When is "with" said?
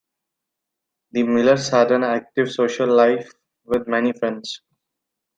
3.65-3.87